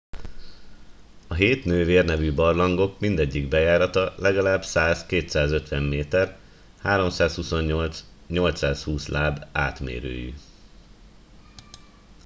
[1.27, 6.39] a hét nővér” nevű barlangok mindegyik bejárata legalább 100-250 méter
[8.29, 10.33] 328-820 láb átmérőjű